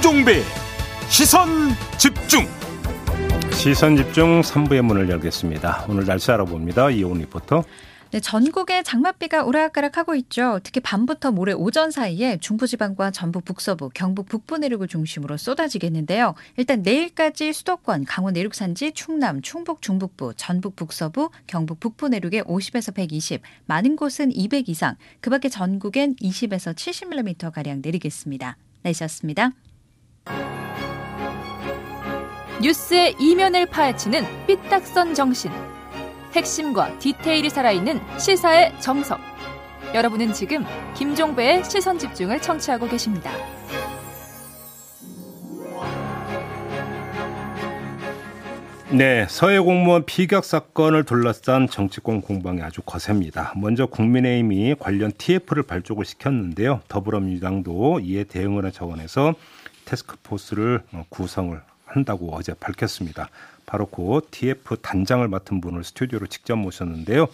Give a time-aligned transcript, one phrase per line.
[0.00, 0.42] 김종배
[1.10, 1.46] 시선
[1.98, 2.46] 집중
[3.52, 5.84] 시선 집중 3부의 문을 열겠습니다.
[5.90, 6.88] 오늘 날씨 알아봅니다.
[6.88, 7.64] 이온 리포터.
[8.10, 10.58] 네, 전국에 장맛비가 오락가락하고 있죠.
[10.62, 16.34] 특히 밤부터 모레 오전 사이에 중부지방과 전북 북서부, 경북 북부 내륙을 중심으로 쏟아지겠는데요.
[16.56, 22.94] 일단 내일까지 수도권, 강원 내륙 산지, 충남, 충북 중북부, 전북 북서부, 경북 북부 내륙에 50에서
[22.94, 28.56] 120, 많은 곳은 200 이상, 그밖에 전국엔 20에서 70mm 가량 내리겠습니다.
[28.82, 29.52] 날씨였습니다.
[32.62, 35.50] 뉴스의 이면을 파헤치는 삐딱선 정신.
[36.34, 39.18] 핵심과 디테일이 살아있는 시사의 정석.
[39.94, 43.30] 여러분은 지금 김종배의 시선 집중을 청취하고 계십니다.
[48.92, 53.54] 네, 서해 공무원 피격 사건을 둘러싼 정치권 공방이 아주 거셉니다.
[53.56, 56.80] 먼저 국민의힘이 관련 TF를 발족을 시켰는데요.
[56.88, 59.34] 더불어민주당도 이에 대응을 한 차원에서
[59.90, 63.28] 테스크포스를 구성을 한다고 어제 밝혔습니다.
[63.66, 67.26] 바로 그 TF 단장을 맡은 분을 스튜디오로 직접 모셨는데요.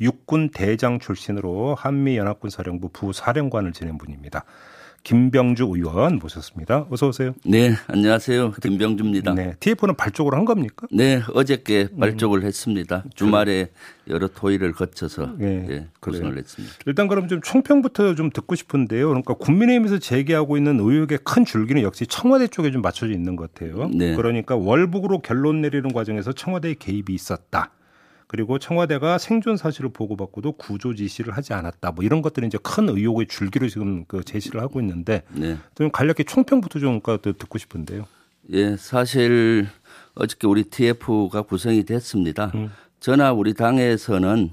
[0.00, 4.44] 육군 대장 출신으로 한미연합군 사령부 부사령관을 지낸 분입니다.
[5.04, 6.86] 김병주 의원 모셨습니다.
[6.90, 7.34] 어서 오세요.
[7.44, 8.52] 네, 안녕하세요.
[8.52, 9.34] 김병주입니다.
[9.34, 10.86] 네, TF는 발족을 한 겁니까?
[10.92, 12.46] 네, 어저께 발족을 음.
[12.46, 13.04] 했습니다.
[13.14, 13.70] 주말에
[14.08, 16.74] 여러 토의를 거쳐서 네, 네, 구성을 했습니다.
[16.86, 19.08] 일단 그럼 좀 총평부터 좀 듣고 싶은데요.
[19.08, 23.88] 그러니까 국민의힘에서 제기하고 있는 의혹의 큰 줄기는 역시 청와대 쪽에 좀 맞춰져 있는 것 같아요.
[23.92, 24.14] 네.
[24.14, 27.72] 그러니까 월북으로 결론 내리는 과정에서 청와대의 개입이 있었다.
[28.32, 31.92] 그리고 청와대가 생존 사실을 보고받고도 구조 지시를 하지 않았다.
[31.92, 35.58] 뭐 이런 것들이 이제 큰 의혹의 줄기로 지금 그 제시를 하고 있는데 네.
[35.74, 38.06] 좀 간략히 총평부터 좀 듣고 싶은데요.
[38.52, 39.68] 예, 사실
[40.14, 42.50] 어저께 우리 TF가 구성이 됐습니다.
[42.54, 42.70] 음.
[43.00, 44.50] 저나 우리 당에서는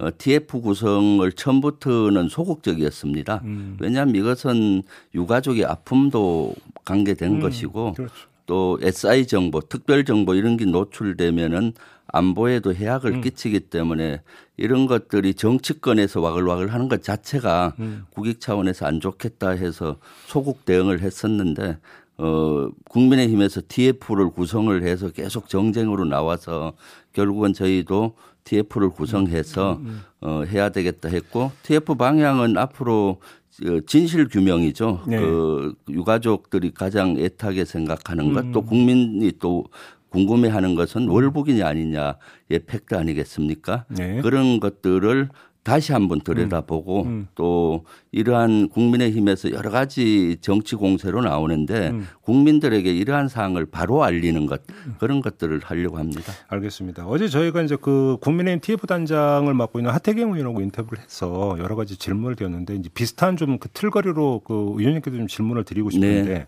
[0.00, 3.40] 어, TF 구성을 처음부터는 소극적이었습니다.
[3.44, 3.78] 음.
[3.80, 4.82] 왜냐하면 이것은
[5.14, 6.54] 유가족의 아픔도
[6.84, 7.40] 관계된 음.
[7.40, 8.14] 것이고 그렇죠.
[8.52, 11.72] 또 SI 정보, 특별 정보 이런 게 노출되면은
[12.06, 13.20] 안보에도 해악을 음.
[13.22, 14.20] 끼치기 때문에
[14.58, 18.04] 이런 것들이 정치권에서 와글와글 하는 것 자체가 음.
[18.10, 19.96] 국익 차원에서 안 좋겠다 해서
[20.26, 21.78] 소국 대응을 했었는데
[22.18, 26.74] 어 국민의힘에서 TF를 구성을 해서 계속 정쟁으로 나와서
[27.14, 30.02] 결국은 저희도 TF를 구성해서 음, 음, 음.
[30.20, 33.41] 어 해야 되겠다 했고 TF 방향은 앞으로 어,
[33.86, 35.04] 진실 규명이죠.
[35.06, 35.18] 네.
[35.18, 39.64] 그 유가족들이 가장 애타게 생각하는 것, 또 국민이 또
[40.08, 43.86] 궁금해하는 것은 월북이냐 아니냐의 팩트 아니겠습니까?
[43.88, 44.20] 네.
[44.20, 45.28] 그런 것들을
[45.62, 47.06] 다시 한번 들여다보고 음.
[47.06, 47.28] 음.
[47.36, 52.08] 또 이러한 국민의힘에서 여러 가지 정치 공세로 나오는데 음.
[52.22, 54.62] 국민들에게 이러한 사항을 바로 알리는 것
[54.98, 56.32] 그런 것들을 하려고 합니다.
[56.48, 57.06] 알겠습니다.
[57.06, 61.96] 어제 저희가 이제 그 국민의힘 TF 단장을 맡고 있는 하태경 의원하고 인터뷰를 해서 여러 가지
[61.96, 66.46] 질문을 드렸는데 이제 비슷한 좀 그 틀거리로 그 의원님께도 좀 질문을 드리고 싶은데 네.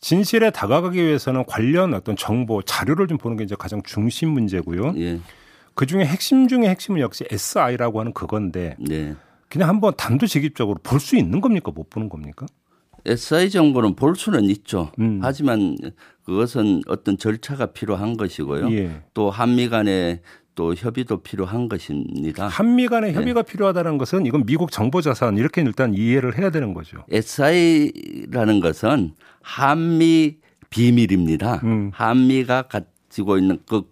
[0.00, 4.94] 진실에 다가가기 위해서는 관련 어떤 정보 자료를 좀 보는 게 이제 가장 중심 문제고요.
[4.96, 5.20] 예.
[5.74, 9.14] 그 중에 핵심 중에 핵심은 역시 SI라고 하는 그건데 네.
[9.48, 12.46] 그냥 한번 단도직입적으로 볼 수 있는 겁니까 못 보는 겁니까?
[13.06, 14.92] SI 정보는 볼 수는 있죠.
[14.98, 15.20] 음.
[15.22, 15.76] 하지만
[16.24, 18.70] 그것은 어떤 절차가 필요한 것이고요.
[18.72, 19.02] 예.
[19.14, 20.20] 또 한미 간에
[20.54, 22.46] 또 협의도 필요한 것입니다.
[22.48, 23.16] 한미 간의 네.
[23.18, 26.98] 협의가 필요하다는 것은 이건 미국 정보 자산 이렇게 일단 이해를 해야 되는 거죠.
[27.10, 30.36] SI라는 것은 한미
[30.68, 31.60] 비밀입니다.
[31.64, 31.90] 음.
[31.94, 33.82] 한미가 가 지고 있는 그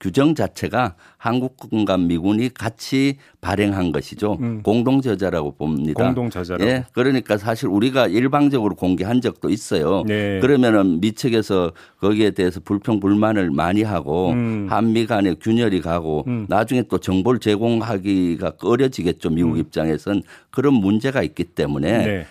[0.00, 4.38] 규정 자체가 한국과 미군이 같이 발행한 것이죠.
[4.40, 4.62] 음.
[4.62, 6.02] 공동 저자라고 봅니다.
[6.02, 6.68] 공동 저자라고.
[6.68, 6.84] 예.
[6.92, 10.02] 그러니까 사실 우리가 일방적으로 공개한 적도 있어요.
[10.06, 10.40] 네.
[10.40, 14.66] 그러면은 미 측에서 거기에 대해서 불평 불만을 많이 하고 음.
[14.68, 16.46] 한미 간에 균열이 가고 음.
[16.48, 19.30] 나중에 또 정보를 제공하기가 어려지겠죠.
[19.30, 19.58] 미국 음.
[19.58, 22.26] 입장에선 그런 문제가 있기 때문에 네.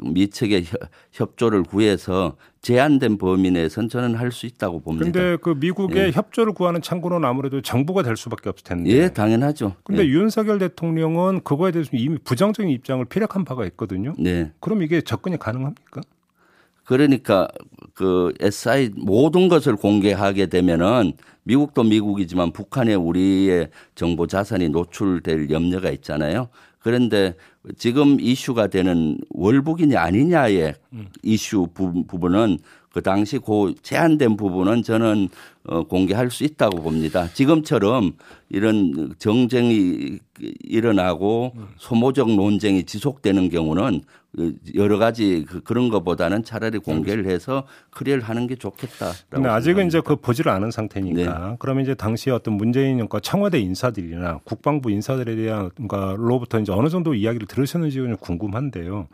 [0.00, 0.64] 미 측의
[1.12, 5.10] 협조를 구해서 제한된 범위 내에선 저는 할 수 있다고 봅니다.
[5.12, 6.10] 그런데 그 미국의 예.
[6.10, 8.90] 협조를 구하는 창구는 아무래도 정부가 될 수밖에 없을 텐데.
[8.90, 9.74] 예, 당연하죠.
[9.84, 10.08] 근데 예.
[10.08, 14.14] 윤석열 대통령은 그거에 대해서 이미 부정적인 입장을 피력한 바가 있거든요.
[14.18, 14.50] 네.
[14.60, 16.00] 그럼 이게 접근이 가능합니까?
[16.84, 17.48] 그러니까
[17.94, 21.12] 그 SI 모든 것을 공개하게 되면은
[21.44, 26.48] 미국도 미국이지만 북한에 우리의 정보 자산이 노출될 염려가 있잖아요.
[26.84, 27.34] 그런데
[27.78, 31.08] 지금 이슈가 되는 월북이냐 아니냐의 음.
[31.22, 32.58] 이슈 부, 부분은
[32.94, 35.28] 그 당시 고 제한된 부분은 저는
[35.64, 37.28] 어, 공개할 수 있다고 봅니다.
[37.34, 38.12] 지금처럼
[38.50, 40.20] 이런 정쟁이
[40.62, 41.66] 일어나고 음.
[41.76, 44.02] 소모적 논쟁이 지속되는 경우는
[44.76, 49.10] 여러 가지 그 그런 것보다는 차라리 공개를 해서 클리어를 하는 게 좋겠다.
[49.28, 51.56] 근데 아직은 이제 그 보지를 않은 상태니까 네.
[51.58, 55.70] 그러면 이제 당시 어떤 문재인과 청와대 인사들이나 국방부 인사들에 대한
[56.16, 59.08] 로부터 이제 어느 정도 이야기를 들으셨는지 좀 궁금한데요.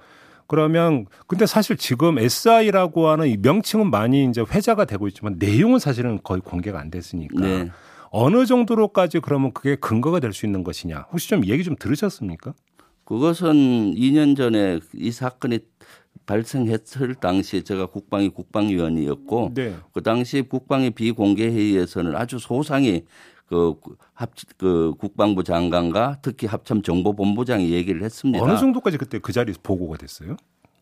[0.51, 6.19] 그러면 근데 사실 지금 SI라고 하는 이 명칭은 많이 이제 회자가 되고 있지만 내용은 사실은
[6.25, 7.71] 거의 공개가 안 됐으니까 네.
[8.11, 12.55] 어느 정도로까지 그러면 그게 근거가 될 수 있는 것이냐 혹시 좀 얘기 좀 들으셨습니까?
[13.05, 15.61] 그것은 2년 전에 이 사건이
[16.27, 19.77] 발생했을 당시에 제가 국방위 국방위원이었고 네.
[19.93, 23.05] 그 당시 국방위 비공개 회의에서는 아주 소상히
[23.51, 23.75] 그,
[24.15, 28.43] 합, 그 국방부 장관과 특히 합참 정보본부장이 얘기를 했습니다.
[28.43, 30.37] 어느 정도까지 그때 그 자리에서 보고가 됐어요?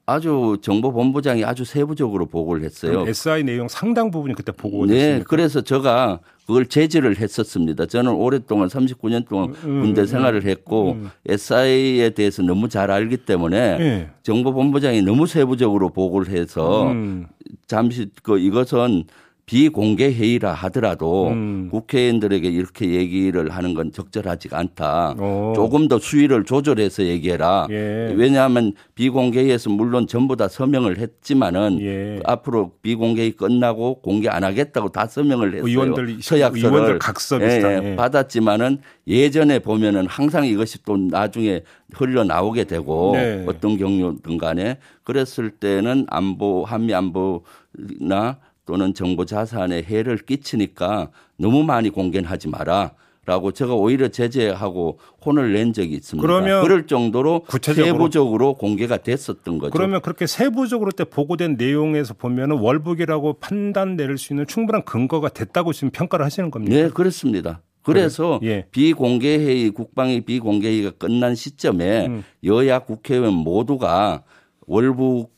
[0.04, 3.04] 아주 정보본부장이 아주 세부적으로 보고를 했어요.
[3.06, 5.24] SI 내용 상당 부분이 그때 보고가 네, 됐습니까?
[5.28, 7.86] 그래서 제가 그걸 제지를 했었습니다.
[7.86, 14.10] 저는 오랫동안 39년 동안 음, 군대 생활을 했고 SI에 대해서 너무 잘 알기 때문에 네.
[14.22, 17.26] 정보본부장이 너무 세부적으로 보고를 해서 음.
[17.66, 19.04] 잠시 그 이것은
[19.48, 21.70] 비공개 회의라 하더라도 음.
[21.72, 25.14] 국회의원들에게 이렇게 얘기를 하는 건 적절하지가 않다.
[25.18, 25.54] 오.
[25.56, 27.66] 조금 더 수위를 조절해서 얘기해라.
[27.70, 28.12] 예.
[28.14, 32.20] 왜냐하면 비공개에서 물론 전부 다 서명을 했지만은 예.
[32.26, 35.66] 앞으로 비공개 끝나고 공개 안 하겠다고 다 서명을 했어요.
[35.66, 37.96] 의원들, 서약서를 의원들 각서 비슷한, 예.
[37.96, 41.62] 받았지만은 예전에 보면은 항상 이것이 또 나중에
[41.94, 43.46] 흘러 나오게 되고 네.
[43.48, 48.36] 어떤 경우든 간에 그랬을 때는 안보 한미 안보나
[48.68, 52.92] 또는 정보 자산에 해를 끼치니까 너무 많이 공개는 하지 마라.
[53.24, 56.26] 라고 제가 오히려 제재하고 혼을 낸 적이 있습니다.
[56.26, 59.70] 그러면 그럴 정도로 구체적으로 세부적으로 공개가 됐었던 거죠.
[59.70, 65.74] 그러면 그렇게 세부적으로 때 보고된 내용에서 보면은 월북이라고 판단 내릴 수 있는 충분한 근거가 됐다고
[65.74, 66.74] 지금 평가를 하시는 겁니까?
[66.74, 67.60] 네, 그렇습니다.
[67.82, 68.50] 그래서 그래.
[68.50, 68.66] 예.
[68.70, 72.24] 비공개 회의 국방위 비공개 회의가 끝난 시점에 음.
[72.44, 74.22] 여야 국회의원 모두가
[74.66, 75.37] 월북이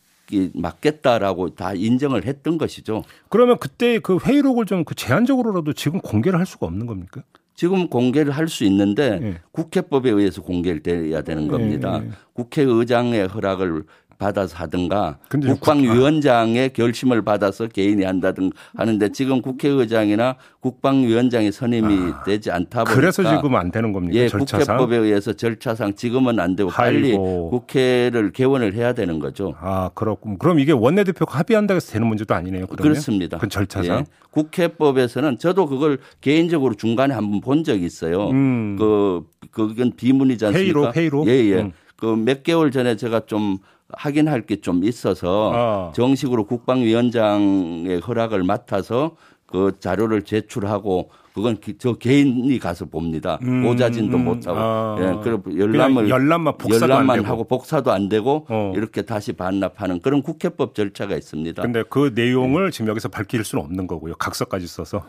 [0.54, 3.04] 맞겠다라고 다 인정을 했던 것이죠.
[3.28, 7.22] 그러면 그때 그 회의록을 좀 그 제한적으로라도 지금 공개를 할 수가 없는 겁니까?
[7.54, 9.38] 지금 공개를 할 수 있는데 예.
[9.52, 12.00] 국회법에 의해서 공개를 돼야 되는 겁니다.
[12.02, 12.10] 예.
[12.32, 13.84] 국회의장의 허락을
[14.20, 22.92] 받아서 하든가 국방위원장의 결심을 받아서 개인이 한다든가 하는데 지금 국회의장이나 국방위원장의 선임이 되지 않다 보니까
[22.92, 24.14] 아, 그래서 지금 안 되는 겁니까?
[24.16, 24.76] 예, 절차상.
[24.76, 27.50] 국회법에 의해서 절차상 지금은 안 되고 빨리 아이고.
[27.50, 29.54] 국회를 개원을 해야 되는 거죠.
[29.58, 30.38] 아, 그렇군.
[30.38, 32.66] 그럼 이게 원내대표가 합의한다고 해서 되는 문제도 아니네요.
[32.66, 32.92] 그러면?
[32.92, 33.38] 그렇습니다.
[33.38, 33.98] 그 절차상.
[34.00, 34.04] 예.
[34.32, 38.28] 국회법에서는 저도 그걸 개인적으로 중간에 한번 본 적이 있어요.
[38.28, 38.76] 음.
[38.78, 40.62] 그 그건 비문이지 않습니까?
[40.92, 41.28] 회의록, 회의록?
[41.28, 41.62] 예, 예.
[41.62, 41.72] 음.
[41.96, 43.58] 그몇 개월 전에 제가 좀
[43.94, 45.92] 확인할 게 좀 있어서 아.
[45.94, 49.16] 정식으로 국방위원장의 허락을 맡아서
[49.46, 53.38] 그 자료를 제출하고 그건 기- 저 개인이 가서 봅니다.
[53.42, 54.24] 음, 오자진도 음.
[54.24, 54.96] 못하고 아.
[55.00, 57.28] 예, 그리고 열람을 열람만 열람만 되고.
[57.28, 58.72] 하고 복사도 안 되고 어.
[58.76, 61.62] 이렇게 다시 반납하는 그런 국회법 절차가 있습니다.
[61.62, 64.14] 근데 그 내용을 지금 여기서 밝힐 수는 없는 거고요.
[64.16, 65.04] 각서까지 써서.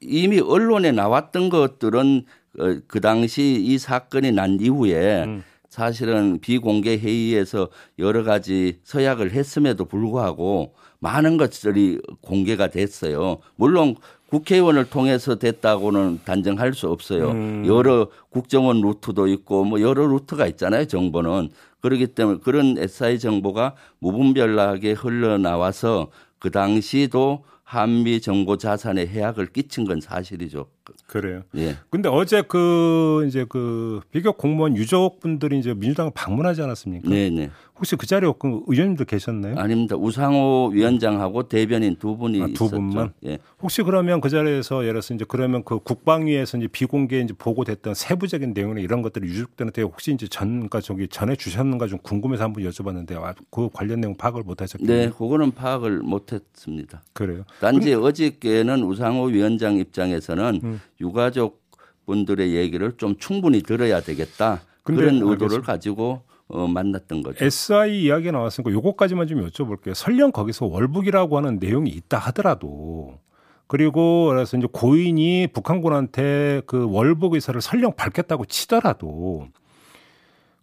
[0.00, 2.24] 이미 언론에 나왔던 것들은
[2.58, 5.44] 어, 그 당시 이 사건이 난 이후에 음.
[5.72, 13.38] 사실은 비공개 회의에서 여러 가지 서약을 했음에도 불구하고 많은 것들이 공개가 됐어요.
[13.56, 13.96] 물론
[14.28, 17.30] 국회의원을 통해서 됐다고는 단정할 수 없어요.
[17.30, 17.64] 음.
[17.66, 20.84] 여러 국정원 루트도 있고 뭐 여러 루트가 있잖아요.
[20.84, 21.48] 정보는
[21.80, 30.02] 그렇기 때문에 그런 SI 정보가 무분별하게 흘러나와서 그 당시도 한미 정보 자산에 해악을 끼친 건
[30.02, 30.66] 사실이죠.
[31.06, 31.42] 그래요.
[31.56, 31.76] 예.
[31.90, 37.08] 근데 어제 그 이제 그 비교 공무원 유족분들이 이제 민주당을 방문하지 않았습니까?
[37.08, 37.50] 네, 네.
[37.76, 39.56] 혹시 그 자리에 그 의원님도 계셨나요?
[39.58, 39.96] 아닙니다.
[39.96, 42.70] 우상호 위원장하고 대변인 두 분이 아, 두 있었죠.
[42.76, 43.12] 분만?
[43.24, 43.38] 예.
[43.60, 48.52] 혹시 그러면 그 자리에서 예를 들어서 이제 그러면 그 국방위에서 이제 비공개 이제 보고됐던 세부적인
[48.54, 53.34] 내용이나 이런 것들을 유족들한테 혹시 이제 전가 저기 전해 주셨는가 좀 궁금해서 한번 여쭤봤는데 아,
[53.50, 55.06] 그 관련 내용 파악을 못 하셨겠네요.
[55.06, 57.02] 네, 그거는 파악을 못 했습니다.
[57.12, 57.44] 그래요.
[57.60, 60.71] 단지 어저께는 우상호 위원장 입장에서는 음.
[61.00, 61.60] 유가족
[62.06, 64.60] 분들의 얘기를 좀 충분히 들어야 되겠다.
[64.82, 65.72] 그런 의도를 알겠습니다.
[65.72, 67.44] 가지고 어, 만났던 거죠.
[67.44, 69.94] SI 이야기가 나왔으니까 요거까지만 좀 여쭤볼게요.
[69.94, 73.18] 설령 거기서 월북이라고 하는 내용이 있다 하더라도
[73.66, 79.48] 그리고 그래서 이제 고인이 북한군한테 그 월북 의사를 설령 밝혔다고 치더라도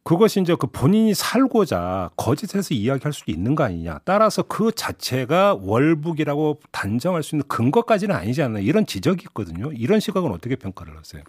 [0.10, 4.00] 그것이 이제 그 본인이 살고자 거짓해서 이야기할 수도 있는 거 아니냐.
[4.06, 9.72] 따라서 그 자체가 월북이라고 단정할 수 있는 근거까지는 아니지 않나 이런 지적이 있거든요.
[9.72, 11.22] 이런 시각은 어떻게 평가를 하세요?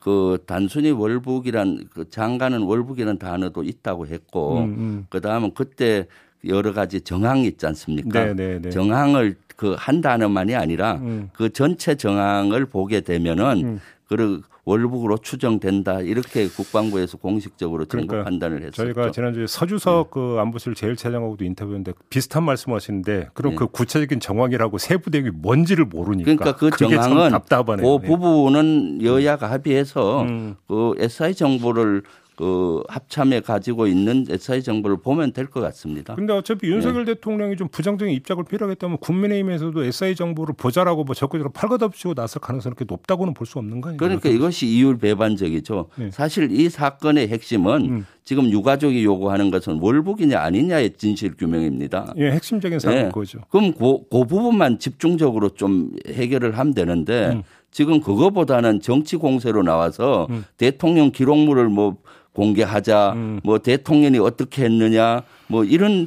[0.00, 5.06] 그 단순히 월북이란 그 장가는 월북이라는 단어도 있다고 했고 음, 음.
[5.08, 6.08] 그다음은 그때
[6.48, 8.24] 여러 가지 정항이 있지 않습니까?
[8.24, 8.70] 네, 네, 네.
[8.70, 11.30] 정항을 그 한 단어만이 아니라 음.
[11.32, 13.80] 그 전체 정항을 보게 되면은
[14.12, 14.16] 음.
[14.16, 18.82] 그 월북으로 추정된다 이렇게 국방부에서 공식적으로 정부 그러니까 판단을 했었죠.
[18.82, 23.56] 저희가 지난주에 서주석 그 안보실 제일 차장하고도 인터뷰했는데 비슷한 말씀하시는데 그럼 네.
[23.56, 27.98] 그 구체적인 정황이라고 세부 내용이 뭔지를 모르니까 그러니까 그 정황은 답답하네요.
[27.98, 30.56] 그 부분은 여야가 합의해서 음.
[30.66, 32.02] 그 SI 정보를
[32.36, 36.14] 그 합참에 가지고 있는 SI 정보를 보면 될 것 같습니다.
[36.16, 37.14] 근데 어차피 윤석열 네.
[37.14, 42.92] 대통령이 좀 부정적인 입장을 필요하겠다면 국민의힘에서도 SI 정보를 보자라고 뭐 적극적으로 팔걷업치고 나설 가능성이 그렇게
[42.92, 43.98] 높다고는 볼 수 없는 거 아니에요?
[43.98, 45.88] 그러니까 이것이 이율 배반적이죠.
[45.96, 46.10] 네.
[46.10, 48.06] 사실 이 사건의 핵심은 음.
[48.24, 52.12] 지금 유가족이 요구하는 것은 월북이냐 아니냐의 진실 규명입니다.
[52.18, 53.04] 예, 핵심적인 사건 네.
[53.06, 53.38] 그거죠.
[53.48, 57.42] 그럼 그, 그 부분만 집중적으로 좀 해결을 하면 되는데 음.
[57.70, 60.44] 지금 그거보다는 정치 공세로 나와서 음.
[60.56, 61.96] 대통령 기록물을 뭐
[62.36, 63.40] 공개하자, 음.
[63.42, 66.06] 뭐 대통령이 어떻게 했느냐, 뭐 이런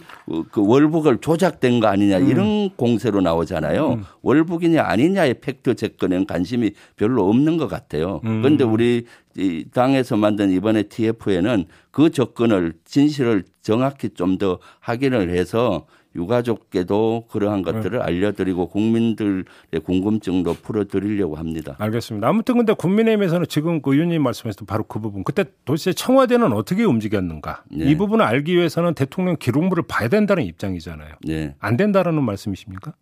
[0.51, 2.29] 그 월북을 조작된 거 아니냐 음.
[2.29, 3.93] 이런 공세로 나오잖아요.
[3.93, 4.03] 음.
[4.21, 8.21] 월북이냐 아니냐의 팩트 접근에는 관심이 별로 없는 것 같아요.
[8.25, 8.43] 음.
[8.43, 9.05] 그런데 우리
[9.35, 15.85] 이 당에서 만든 이번에 TF에는 그 접근을 진실을 정확히 좀 더 확인을 해서
[16.15, 17.71] 유가족께도 그러한 네.
[17.71, 18.03] 것들을 네.
[18.03, 19.45] 알려드리고 국민들의
[19.83, 21.75] 궁금증도 풀어드리려고 합니다.
[21.79, 22.27] 알겠습니다.
[22.27, 27.63] 아무튼 근데 국민의힘에서는 지금 그 의원님 말씀하셨던 바로 그 부분 그때 도대체 청와대는 어떻게 움직였는가
[27.71, 27.85] 네.
[27.85, 31.15] 이 부분을 알기 위해서는 대통령 기록물을 봐야 된다는 입장이잖아요.
[31.23, 31.55] 네.
[31.59, 32.93] 안 된다라는 말씀이십니까?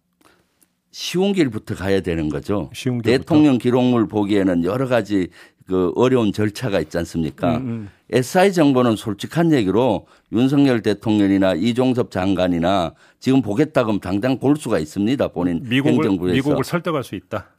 [0.91, 2.71] 쉬운 길부터 가야 되는 거죠.
[3.03, 5.27] 대통령 기록물 보기에는 여러 가지
[5.67, 7.57] 그 어려운 절차가 있지 않습니까?
[7.57, 7.89] 음, 음.
[8.09, 15.27] SI 정보는 솔직한 얘기로 윤석열 대통령이나 이종섭 장관이나 지금 보겠다고 하면 당장 볼 수가 있습니다.
[15.29, 16.35] 본인 미국을, 행정부에서.
[16.35, 17.49] 미국을 설득할 수 있다.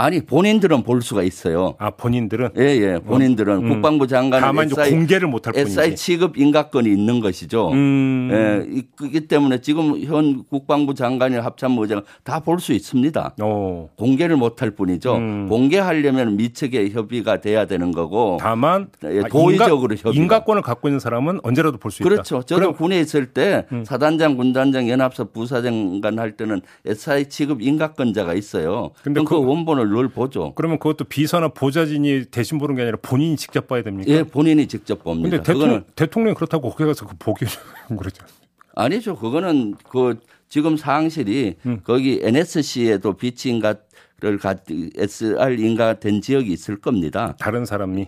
[0.00, 1.74] 아니 본인들은 볼 수가 있어요.
[1.78, 2.50] 아 본인들은?
[2.56, 2.80] 예예.
[2.94, 2.98] 예.
[3.00, 3.68] 본인들은 음.
[3.68, 5.72] 국방부 장관 다만 SI, 공개를 못할 뿐이지.
[5.72, 7.72] SI 취급 인가권이 있는 것이죠.
[7.72, 8.28] 음.
[8.32, 8.82] 예.
[8.94, 13.34] 그기 때문에 지금 현 국방부 장관이나 합참부장 다볼 수 있습니다.
[13.42, 13.88] 오.
[13.96, 15.16] 공개를 못할 뿐이죠.
[15.16, 15.48] 음.
[15.48, 18.36] 공개하려면 미측의 협의가 돼야 되는 거고.
[18.40, 20.20] 다만 예, 도의적으로 인가, 협의.
[20.22, 22.08] 인가권을 갖고 있는 사람은 언제라도 볼 수 있다.
[22.08, 22.42] 그렇죠.
[22.44, 22.74] 저도 그럼.
[22.76, 23.84] 군에 있을 때 음.
[23.84, 28.90] 사단장, 군단장, 연합사 부사장관 할 때는 SI 취급 인가권자가 있어요.
[29.02, 30.54] 근데 그, 그 원본을 늘 보죠.
[30.54, 34.10] 그러면 그것도 비서나 보좌진이 대신 보는 게 아니라 본인이 직접 봐야 됩니까?
[34.10, 35.30] 예, 본인이 직접 봅니다.
[35.30, 37.46] 근데 대통령, 대통령이 그렇다고 거기 가서 그 보기
[37.98, 38.24] 그러죠.
[38.74, 39.16] 아니죠.
[39.16, 40.18] 그거는 그
[40.48, 41.80] 지금 상황실이 음.
[41.84, 44.54] 거기 NSC에도 비치인가를 가
[44.96, 47.34] SR 인가 된 지역이 있을 겁니다.
[47.38, 48.06] 다른 사람이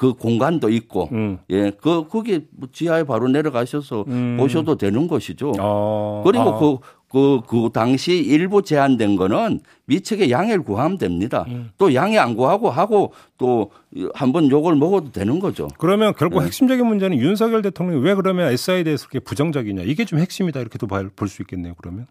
[0.00, 1.38] 그 공간도 있고 음.
[1.50, 4.38] 예, 그 거기 지하에 바로 내려가셔서 음.
[4.40, 5.52] 보셔도 되는 것이죠.
[5.58, 6.22] 아.
[6.24, 6.58] 그리고 아.
[6.58, 6.78] 그
[7.10, 11.44] 그, 그 당시 일부 제한된 거는 미측에 양해를 구하면 됩니다.
[11.48, 11.68] 음.
[11.76, 13.68] 또 양해 안 구하고 하고 또
[14.14, 15.68] 한 번 욕을 먹어도 되는 거죠.
[15.76, 16.46] 그러면 결국 네.
[16.46, 19.82] 핵심적인 문제는 윤석열 대통령이 왜 그러면 SI에 대해서 그렇게 부정적이냐.
[19.82, 20.60] 이게 좀 핵심이다.
[20.60, 21.74] 이렇게도 볼 수 있겠네요.
[21.76, 22.06] 그러면.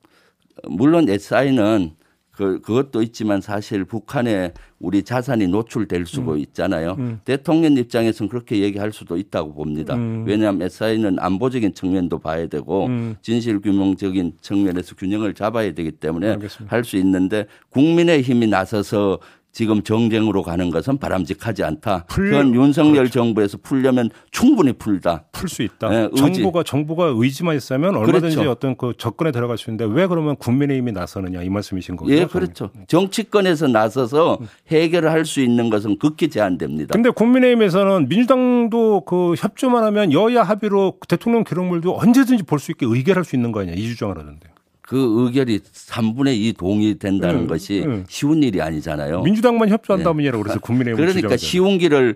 [0.68, 1.94] 물론 SI는
[2.40, 6.38] 그, 그것도 있지만 사실 북한에 우리 자산이 노출될 수도 음.
[6.38, 6.96] 있잖아요.
[6.98, 7.20] 음.
[7.26, 9.96] 대통령 입장에서는 그렇게 얘기할 수도 있다고 봅니다.
[9.96, 10.24] 음.
[10.26, 13.18] 왜냐하면 SI는 안보적인 측면도 봐야 되고 음.
[13.22, 19.20] 진실규명적인 측면에서 균형을 잡아야 되기 때문에 할 수 있는데 국민의 힘이 나서서
[19.52, 22.06] 지금 정쟁으로 가는 것은 바람직하지 않다.
[22.08, 23.14] 풀, 그건 윤석열 그렇죠.
[23.14, 25.24] 정부에서 풀려면 충분히 풀다.
[25.32, 25.90] 풀 수 있다.
[25.90, 28.52] 네, 정부가 정부가 의지만 있으면 얼마든지 그렇죠.
[28.52, 32.12] 어떤 그 접근에 들어갈 수 있는데 왜 그러면 국민의힘이 나서느냐 이 말씀이신 거죠.
[32.12, 32.70] 예, 그렇죠.
[32.88, 36.94] 정치권에서 나서서 해결을 할 수 있는 것은 극히 제한됩니다.
[36.94, 43.24] 근데 국민의힘에서는 민주당도 그 협조만 하면 여야 합의로 대통령 기록물도 언제든지 볼 수 있게 의결할
[43.26, 44.48] 수 있는 거 아니냐 이 주장을 하던데.
[44.90, 48.04] 그 의결이 3분의 2 동의된다는 네, 것이 네.
[48.10, 49.22] 쉬운 일이 아니잖아요.
[49.22, 52.16] 민주당만 협조한다면이라고 그래서 국민의힘 그러니까 쉬운 길을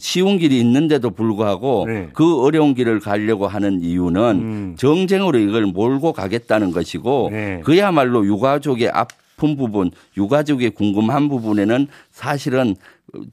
[0.00, 2.08] 쉬운 길이 있는데도 불구하고 네.
[2.12, 4.74] 그 어려운 길을 가려고 하는 이유는 음.
[4.76, 7.60] 정쟁으로 이걸 몰고 가겠다는 것이고 네.
[7.64, 12.74] 그야말로 유가족의 아픈 부분, 유가족의 궁금한 부분에는 사실은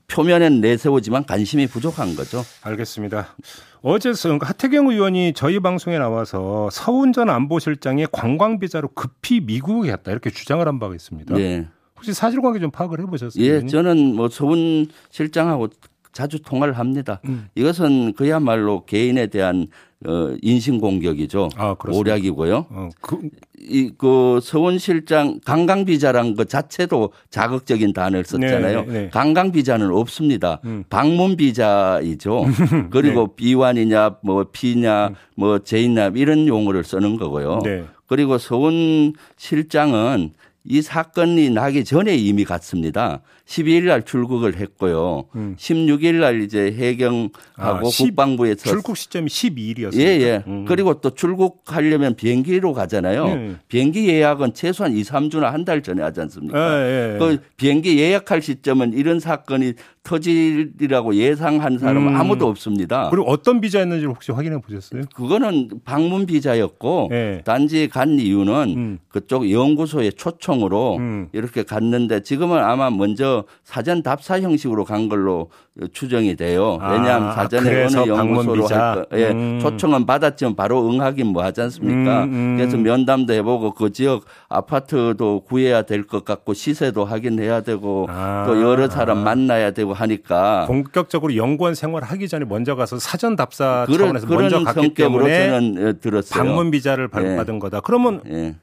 [0.07, 2.43] 표면엔 내세우지만 관심이 부족한 거죠.
[2.61, 3.35] 알겠습니다.
[3.81, 10.65] 어제 하태경 의원이 저희 방송에 나와서 서운전 안보실장이 관광 비자로 급히 미국에 갔다 이렇게 주장을
[10.67, 11.35] 한 바가 있습니다.
[11.35, 11.67] 네.
[11.95, 13.43] 혹시 사실관계 좀 파악을 해보셨어요?
[13.43, 15.69] 예, 저는 뭐 서운 실장하고
[16.11, 17.21] 자주 통화를 합니다.
[17.25, 17.47] 음.
[17.55, 19.67] 이것은 그야말로 개인에 대한
[20.07, 21.49] 어, 인신 공격이죠.
[21.57, 22.65] 아, 오략이고요.
[22.69, 23.19] 어, 그,
[23.59, 28.81] 이, 그 서원 실장 관광비자란 것 자체도 자극적인 단어를 썼잖아요.
[28.85, 29.09] 네, 네, 네.
[29.09, 30.61] 관광비자는 없습니다.
[30.63, 30.85] 음.
[30.89, 32.45] 방문비자이죠.
[32.91, 33.33] 그리고 네.
[33.35, 35.15] 비완이냐, 뭐 피냐, 음.
[35.35, 37.59] 뭐 재인납 이런 용어를 쓰는 거고요.
[37.65, 37.83] 네.
[38.07, 40.31] 그리고 서원 실장은
[40.65, 43.21] 이 사건이 나기 전에 이미 갔습니다.
[43.47, 45.25] 12일 날 출국을 했고요.
[45.35, 45.55] 음.
[45.57, 49.99] 16일 날 이제 해경하고 아, 국방부에서 출국 시점이 12일이었어요.
[49.99, 50.43] 예, 예.
[50.45, 50.65] 음.
[50.67, 53.25] 그리고 또 출국하려면 비행기로 가잖아요.
[53.27, 53.55] 예.
[53.69, 56.57] 비행기 예약은 최소한 2, 3주나 한 달 전에 하지 않습니까?
[56.57, 57.17] 예, 예, 예.
[57.19, 59.73] 그 비행기 예약할 시점은 이런 사건이
[60.03, 62.15] 터질이라고 예상한 사람은 음.
[62.15, 63.09] 아무도 없습니다.
[63.09, 65.03] 그리고 어떤 비자였는지 혹시 확인해 보셨어요?
[65.15, 67.41] 그거는 방문 비자였고 예.
[67.45, 68.99] 단지 간 이유는 음.
[69.09, 71.29] 그쪽 연구소에 초청 초청으로 음.
[71.31, 75.49] 이렇게 갔는데 지금은 아마 먼저 사전 답사 형식으로 간 걸로
[75.93, 76.77] 추정이 돼요.
[76.81, 79.59] 왜냐하면 아, 사전에 어느 연구소로 할 거, 예, 음.
[79.61, 82.23] 초청은 받았지만 바로 응하긴 뭐 하지 않습니까?
[82.23, 82.57] 음, 음.
[82.57, 88.45] 그래서 면담도 해보고 그 지역 아파트도 구해야 될 것 같고 시세도 확인해야 되고 아.
[88.47, 93.85] 또 여러 사람 만나야 되고 하니까 본격적으로 연구원 생활 하기 전에 먼저 가서 사전 답사
[93.85, 96.43] 그런, 차원에서 먼저 갔기 때문에 저는 예, 들었어요.
[96.43, 97.59] 방문 비자를 예.
[97.59, 97.81] 거다.
[97.81, 98.55] 그러면 예.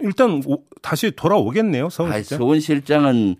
[0.00, 2.38] 일단 오, 다시 돌아오겠네요, 서울 실장.
[2.38, 3.36] 서울 실장은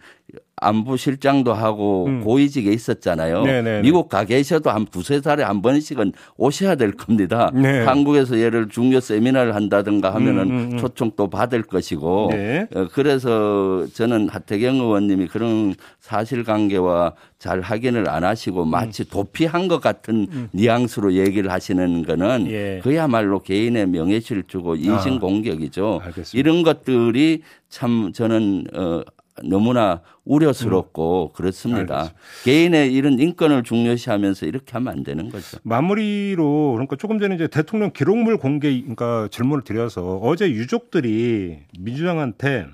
[0.61, 2.21] 안부 실장도 하고 음.
[2.21, 3.43] 고위직에 있었잖아요.
[3.43, 3.62] 네네네.
[3.62, 3.83] 네, 네.
[3.83, 7.50] 미국 가 계셔도 한 두세 달에 한 번씩은 오셔야 될 겁니다.
[7.55, 7.81] 네.
[7.85, 10.79] 한국에서 예를 중요 세미나를 한다든가 하면은 음, 음, 음.
[10.79, 12.67] 초청 또 받을 것이고 네.
[12.75, 19.07] 어, 그래서 저는 하태경 의원님이 그런 사실관계와 잘 확인을 안 하시고 마치 음.
[19.11, 20.49] 도피한 것 같은 음.
[20.52, 22.81] 뉘앙스로 얘기를 하시는 거는 예.
[22.83, 26.02] 그야말로 개인의 명예실 주고 인신 공격이죠.
[26.05, 27.40] 아, 이런 것들이
[27.71, 29.02] 참 저는 어
[29.44, 31.35] 너무나 우려스럽고 음.
[31.35, 31.97] 그렇습니다.
[31.97, 32.20] 알겠습니다.
[32.44, 35.59] 개인의 이런 인권을 중요시하면서 이렇게 하면 안 되는 거죠.
[35.62, 42.66] 마무리로 그러니까 조금 전에 이제 대통령 기록물 공개 그러니까 질문을 드려서 어제 유족들이 민주당한테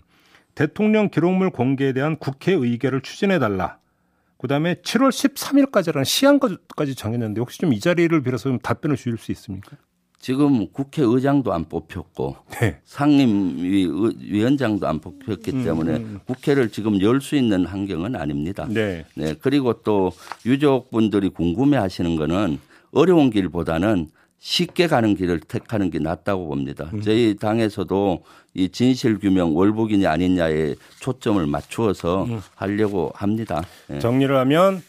[0.54, 3.78] 대통령 기록물 공개에 대한 국회 의결을 추진해 달라.
[4.38, 9.76] 그다음에 7월 13일까지라는 시한까지 정했는데 혹시 좀 이 자리를 빌어서 좀 답변을 주실 수 있습니까?
[10.26, 12.80] 지금 국회의장도 안 뽑혔고 네.
[12.84, 16.18] 상임위원장도 안 뽑혔기 음, 때문에 음, 음.
[16.26, 18.66] 국회를 지금 열 수 있는 환경은 아닙니다.
[18.68, 19.04] 네.
[19.14, 19.36] 네.
[19.40, 20.10] 그리고 또
[20.44, 22.58] 유족분들이 궁금해하시는 거는
[22.90, 24.08] 어려운 길보다는
[24.40, 26.90] 쉽게 가는 길을 택하는 게 낫다고 봅니다.
[26.92, 27.02] 음.
[27.02, 32.40] 저희 당에서도 이 진실 규명 월북이냐 아니냐에 초점을 맞추어서 음.
[32.56, 33.62] 하려고 합니다.
[33.86, 34.00] 네.
[34.00, 34.82] 정리를 하면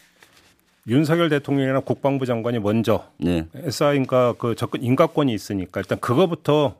[0.88, 3.46] 윤석열 대통령이나 국방부 장관이 먼저 네.
[3.54, 6.76] SI인가 그 접근 인가권이 있으니까 일단 그거부터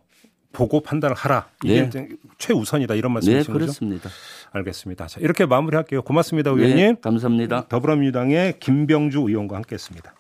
[0.52, 1.48] 보고 판단을 하라.
[1.62, 2.08] 이게 네.
[2.38, 4.08] 최우선이다 이런 말씀이신 네, 그렇습니다.
[4.52, 5.06] 알겠습니다.
[5.06, 6.00] 자, 이렇게 마무리할게요.
[6.02, 6.76] 고맙습니다, 의원님.
[6.76, 7.68] 네, 감사합니다.
[7.68, 10.14] 더불어민주당의 김병주 의원과 함께했습니다.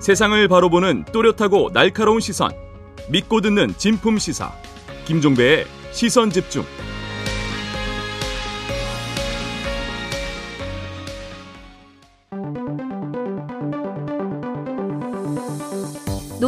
[0.00, 2.50] 세상을 바로 보는 또렷하고 날카로운 시선,
[3.10, 4.50] 믿고 듣는 진품 시사,
[5.04, 6.64] 김종배의 시선 집중.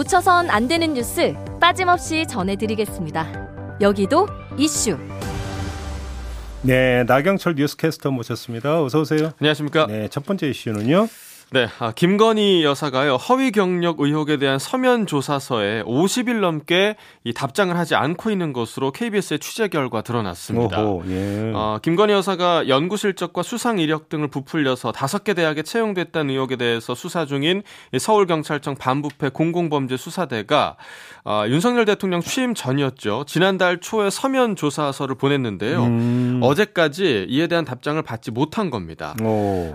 [0.07, 3.77] 놓쳐선 안 되는 뉴스 빠짐없이 전해드리겠습니다.
[3.81, 4.97] 여기도 이슈.
[6.63, 8.85] 네, 나경철 뉴스캐스터 모셨습니다.
[8.85, 9.33] 어서 오세요.
[9.41, 9.87] 안녕하십니까?
[9.89, 11.09] 네, 첫 번째 이슈는요.
[11.57, 17.95] 네, 아, 김건희 여사가요 허위 경력 의혹에 대한 서면 조사서에 50일 넘게 이 답장을 하지
[17.95, 20.83] 않고 있는 것으로 KBS의 취재 결과 드러났습니다.
[20.83, 21.53] 오호, 예.
[21.55, 26.95] 어, 김건희 여사가 연구 실적과 수상 이력 등을 부풀려서 다섯 개 대학에 채용됐다는 의혹에 대해서
[26.95, 27.63] 수사 중인
[27.99, 30.77] 서울 경찰청 반부패 공공범죄 수사대가
[31.25, 33.25] 어, 윤석열 대통령 취임 전이었죠.
[33.27, 35.85] 지난달 초에 서면 조사서를 보냈는데요.
[35.85, 36.41] 음.
[36.43, 39.17] 어제까지 이에 대한 답장을 받지 못한 겁니다.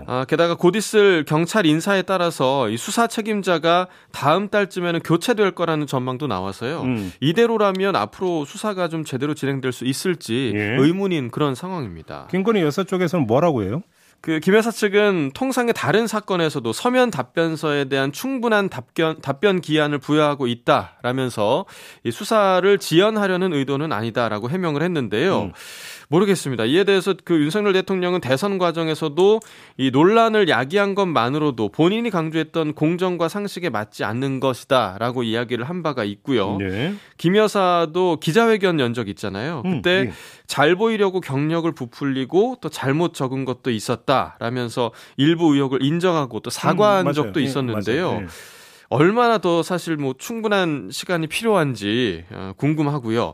[0.06, 6.26] 아, 게다가 곧 있을 경찰 인사에 따라서 이 수사 책임자가 다음 달쯤에는 교체될 거라는 전망도
[6.26, 6.82] 나와서요.
[6.82, 7.12] 음.
[7.20, 10.76] 이대로라면 앞으로 수사가 좀 제대로 진행될 수 있을지 예.
[10.78, 12.28] 의문인 그런 상황입니다.
[12.30, 13.82] 김건희 여사 쪽에서는 뭐라고 해요?
[14.22, 21.66] 그 김여사 측은 통상의 다른 사건에서도 서면 답변서에 대한 충분한 답변 답변 기한을 부여하고 있다라면서
[22.04, 25.42] 이 수사를 지연하려는 의도는 아니다라고 해명을 했는데요.
[25.42, 25.52] 음.
[26.12, 26.66] 모르겠습니다.
[26.66, 29.40] 이에 대해서 그 윤석열 대통령은 대선 과정에서도
[29.78, 36.58] 이 논란을 야기한 것만으로도 본인이 강조했던 공정과 상식에 맞지 않는 것이다라고 이야기를 한 바가 있고요.
[36.58, 36.94] 네.
[37.16, 39.62] 김 여사도 기자회견 연적 있잖아요.
[39.64, 40.12] 음, 그때 음, 네.
[40.46, 47.12] 잘 보이려고 경력을 부풀리고 또 잘못 적은 것도 있었다라면서 일부 의혹을 인정하고 또 사과한 음,
[47.14, 48.20] 적도 예, 있었는데요.
[48.20, 48.26] 네,
[48.92, 53.32] 얼마나 더 사실 뭐 충분한 시간이 필요한지 어, 궁금하고요.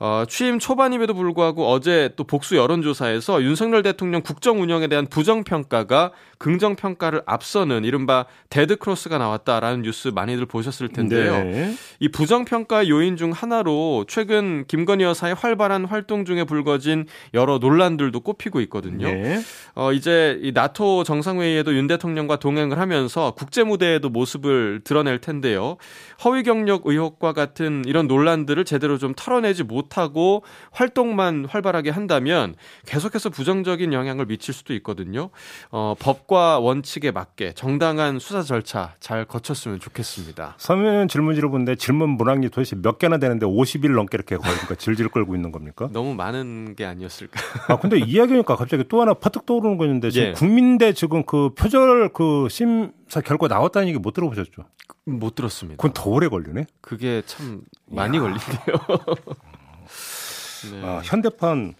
[0.00, 6.12] 어, 취임 초반임에도 불구하고 어제 또 복수 여론조사에서 윤석열 대통령 국정 운영에 대한 부정 평가가
[6.36, 11.42] 긍정 평가를 앞서는 이른바 데드 크로스가 나왔다라는 뉴스 많이들 보셨을 텐데요.
[11.42, 11.74] 네.
[11.98, 18.20] 이 부정 평가 요인 중 하나로 최근 김건희 여사의 활발한 활동 중에 불거진 여러 논란들도
[18.20, 19.10] 꼽히고 있거든요.
[19.10, 19.40] 네.
[19.74, 25.76] 어, 이제 이 나토 정상회의에도 윤 대통령과 동행을 하면서 국제 무대에도 모습을 드러낼 텐데요.
[26.24, 32.54] 허위 경력 의혹과 같은 이런 논란들을 제대로 좀 털어내지 못하고 활동만 활발하게 한다면
[32.86, 35.30] 계속해서 부정적인 영향을 미칠 수도 있거든요.
[35.70, 40.54] 어, 법과 원칙에 맞게 정당한 수사 절차 잘 거쳤으면 좋겠습니다.
[40.58, 45.34] 서면 질문지로 본데 질문 문항이 도대체 몇 개나 되는데 50일 넘게 이렇게 거니까 질질 끌고
[45.34, 45.88] 있는 겁니까?
[45.92, 47.40] 너무 많은 게 아니었을까?
[47.68, 50.32] 아 근데 이야기하니까 갑자기 또 하나 퍼뜩 떠오르는 거 있는데 지금 예.
[50.32, 54.64] 국민대 지금 그 표절 그심감 사 결과 나왔다는 얘기 못 들어보셨죠?
[55.04, 55.76] 못 들었습니다.
[55.76, 56.66] 그건 더 오래 걸리네.
[56.80, 58.66] 그게 참 많이 걸린대요.
[60.72, 60.84] 네.
[60.84, 61.74] 아, 현대판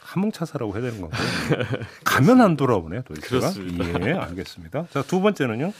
[0.00, 1.22] 함흥차사라고 해야 되는 건가요?
[2.04, 3.52] 가면 안 돌아오네 도대체가.
[3.52, 4.06] 그렇습니다.
[4.06, 4.86] 예, 알겠습니다.
[4.90, 5.72] 자, 두 번째는요.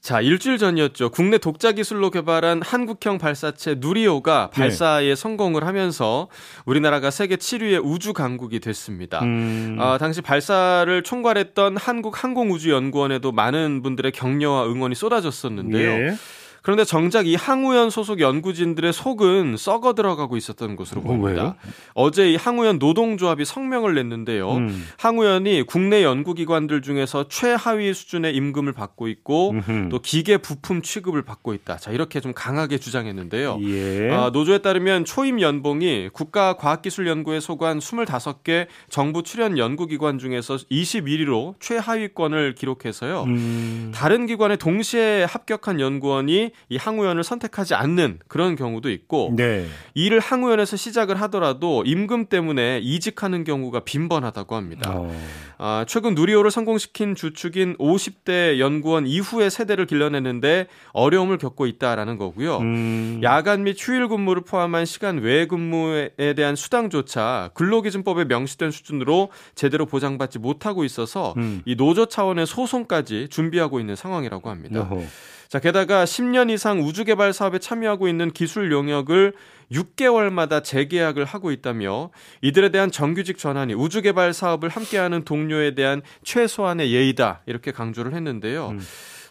[0.00, 1.10] 자, 일주일 전이었죠.
[1.10, 4.60] 국내 독자 기술로 개발한 한국형 발사체 누리호가 네.
[4.60, 5.14] 발사에 네.
[5.14, 6.28] 성공을 하면서
[6.64, 9.20] 우리나라가 세계 7위의 우주 강국이 됐습니다.
[9.20, 9.76] 음...
[9.78, 15.98] 어, 당시 발사를 총괄했던 한국항공우주연구원에도 많은 분들의 격려와 응원이 쏟아졌었는데요.
[15.98, 16.16] 네.
[16.62, 21.56] 그런데 정작 이 항우연 소속 연구진들의 속은 썩어 들어가고 있었던 것으로 어, 보입니다.
[21.94, 24.52] 어, 어제 이 항우연 노동조합이 성명을 냈는데요.
[24.52, 24.86] 음.
[24.98, 29.88] 항우연이 국내 연구기관들 중에서 최하위 수준의 임금을 받고 있고 음흠.
[29.90, 31.76] 또 기계 부품 취급을 받고 있다.
[31.76, 33.58] 자 이렇게 좀 강하게 주장했는데요.
[33.62, 34.10] 예.
[34.10, 43.24] 아, 노조에 따르면 초임 연봉이 국가과학기술연구에 소관 25개 정부 출연 연구기관 중에서 21위로 최하위권을 기록해서요.
[43.24, 43.92] 음.
[43.94, 49.66] 다른 기관에 동시에 합격한 연구원이 이 항우연을 선택하지 않는 그런 경우도 있고 네.
[49.94, 54.92] 이를 항우연에서 시작을 하더라도 임금 때문에 이직하는 경우가 빈번하다고 합니다.
[54.94, 55.14] 어.
[55.62, 62.58] 아, 최근 누리호를 성공시킨 주축인 50대 연구원 이후의 세대를 길러내는데 어려움을 겪고 있다라는 거고요.
[62.58, 63.20] 음.
[63.22, 70.38] 야간 및 휴일 근무를 포함한 시간 외 근무에 대한 수당조차 근로기준법에 명시된 수준으로 제대로 보장받지
[70.38, 71.60] 못하고 있어서 음.
[71.66, 74.80] 이 노조 차원의 소송까지 준비하고 있는 상황이라고 합니다.
[74.80, 75.02] 어허.
[75.50, 79.32] 자, 게다가 10년 이상 우주 개발 사업에 참여하고 있는 기술 용역을
[79.72, 82.10] 6개월마다 재계약을 하고 있다며
[82.40, 88.68] 이들에 대한 정규직 전환이 우주 개발 사업을 함께하는 동료에 대한 최소한의 예의다 이렇게 강조를 했는데요.
[88.68, 88.80] 음.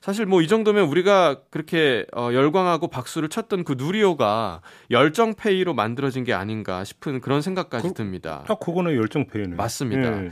[0.02, 6.24] 사실 뭐 이 정도면 우리가 그렇게 어, 열광하고 박수를 쳤던 그 누리호가 열정 페이로 만들어진
[6.24, 8.44] 게 아닌가 싶은 그런 생각까지 그, 듭니다.
[8.48, 9.56] 딱 그거는 열정 페이네.
[9.56, 10.24] 맞습니다.
[10.24, 10.30] 예.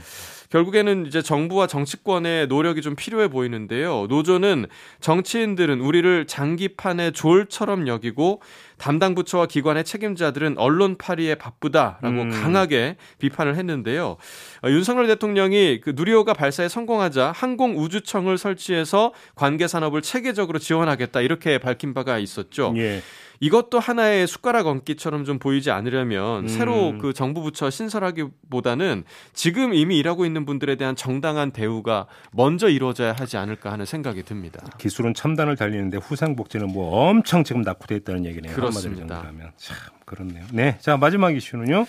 [0.50, 4.06] 결국에는 이제 정부와 정치권의 노력이 좀 필요해 보이는데요.
[4.08, 4.64] 노조는
[5.00, 8.40] 정치인들은 우리를 장기판의 졸처럼 여기고
[8.78, 12.30] 담당 부처와 기관의 책임자들은 언론 파리에 바쁘다라고 음.
[12.30, 14.16] 강하게 비판을 했는데요.
[14.64, 21.92] 어, 윤석열 대통령이 그 누리호가 발사에 성공하자 항공우주청을 설치해서 관계 산업을 체계적으로 지원하겠다 이렇게 밝힌
[21.92, 22.72] 바가 있었죠.
[22.76, 23.02] 예.
[23.40, 26.48] 이것도 하나의 숟가락 얹기처럼 좀 보이지 않으려면 음.
[26.48, 33.12] 새로 그 정부 부처 신설하기보다는 지금 이미 일하고 있는 분들에 대한 정당한 대우가 먼저 이루어져야
[33.12, 34.64] 하지 않을까 하는 생각이 듭니다.
[34.78, 38.54] 기술은 첨단을 달리는데 후상 복지는 뭐 엄청 지금 낙후돼 있다는 얘기네요.
[38.54, 39.22] 그렇습니다.
[39.56, 40.44] 참 그렇네요.
[40.52, 41.86] 네, 자 마지막 이슈는요.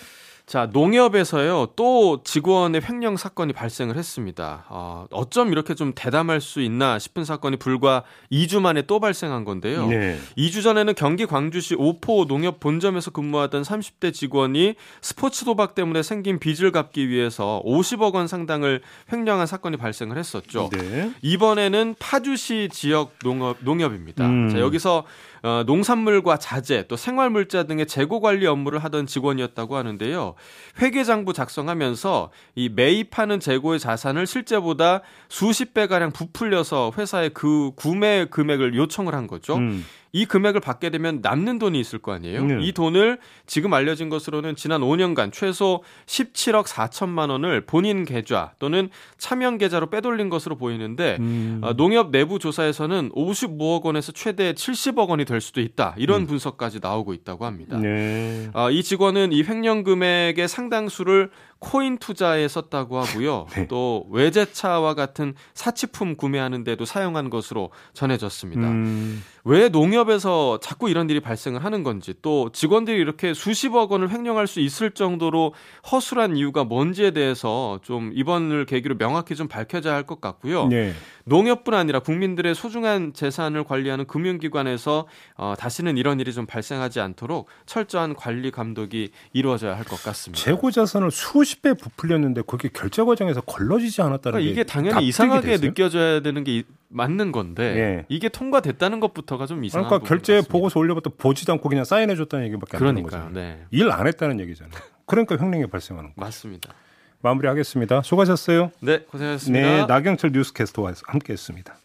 [0.50, 4.64] 자, 농협에서요, 또 직원의 횡령 사건이 발생을 했습니다.
[4.68, 9.86] 어, 어쩜 이렇게 좀 대담할 수 있나 싶은 사건이 불과 2주 만에 또 발생한 건데요.
[9.86, 10.18] 네.
[10.36, 16.72] 2주 전에는 경기 광주시 오포 농협 본점에서 근무하던 30대 직원이 스포츠 도박 때문에 생긴 빚을
[16.72, 18.82] 갚기 위해서 50억 원 상당을
[19.12, 20.68] 횡령한 사건이 발생을 했었죠.
[20.72, 21.12] 네.
[21.22, 24.26] 이번에는 파주시 지역 농업, 농협입니다.
[24.26, 24.50] 음.
[24.50, 25.04] 자, 여기서
[25.42, 30.34] 어, 농산물과 자재 또 생활물자 등의 재고 관리 업무를 하던 직원이었다고 하는데요.
[30.80, 38.74] 회계장부 작성하면서 이 매입하는 재고의 자산을 실제보다 수십 배 가량 부풀려서 회사에 그 구매 금액을
[38.74, 39.56] 요청을 한 거죠.
[39.56, 39.84] 음.
[40.12, 42.44] 이 금액을 받게 되면 남는 돈이 있을 거 아니에요.
[42.44, 42.58] 네.
[42.62, 49.58] 이 돈을 지금 알려진 것으로는 지난 5년간 최소 17억 4천만 원을 본인 계좌 또는 차명
[49.58, 51.60] 계좌로 빼돌린 것으로 보이는데 음.
[51.62, 55.94] 어, 농협 내부 조사에서는 55억 원에서 최대 70억 원이 될 수도 있다.
[55.96, 56.26] 이런 음.
[56.26, 57.78] 분석까지 나오고 있다고 합니다.
[57.78, 58.50] 네.
[58.52, 63.46] 어, 이 직원은 이 횡령 금액의 상당수를 코인 투자에 썼다고 하고요.
[63.54, 63.66] 네.
[63.68, 68.68] 또 외제차와 같은 사치품 구매하는 데도 사용한 것으로 전해졌습니다.
[68.68, 69.22] 음.
[69.44, 74.60] 왜 농협에서 자꾸 이런 일이 발생을 하는 건지 또 직원들이 이렇게 수십억 원을 횡령할 수
[74.60, 75.54] 있을 정도로
[75.90, 80.66] 허술한 이유가 뭔지에 대해서 좀 이번을 계기로 명확히 좀 밝혀져야 할 것 같고요.
[80.66, 80.92] 네.
[81.30, 88.14] 농협뿐 아니라 국민들의 소중한 재산을 관리하는 금융기관에서 어, 다시는 이런 일이 좀 발생하지 않도록 철저한
[88.16, 90.42] 관리 감독이 이루어져야 할 것 같습니다.
[90.44, 95.68] 재고 자산을 수십 배 부풀렸는데 그게 결제 과정에서 걸러지지 않았다는 그러니까 이게 당연히 이상하게 됐어요?
[95.68, 98.06] 느껴져야 되는 게 맞는 건데 네.
[98.08, 102.76] 이게 통과됐다는 것부터가 좀 이상한 그러니까 결제 보고서 올려봤다 보지도 않고 그냥 사인해 줬다는 얘기밖에
[102.76, 103.30] 안 되는 거죠.
[103.32, 103.64] 네.
[103.70, 104.72] 일안 했다는 얘기잖아요.
[105.06, 106.20] 그러니까 횡령이 발생하는 거죠.
[106.20, 106.74] 맞습니다.
[107.22, 108.02] 마무리하겠습니다.
[108.02, 108.70] 수고하셨어요.
[108.80, 109.66] 네, 고생하셨습니다.
[109.66, 111.76] 네, 나경철 뉴스캐스터와 함께했습니다.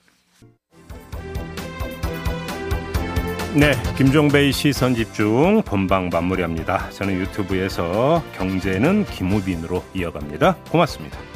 [3.55, 6.89] 네, 김종배의 시선 집중 본방 마무리합니다.
[6.89, 10.57] 저는 유튜브에서 경제는 김우빈으로 이어갑니다.
[10.69, 11.34] 고맙습니다.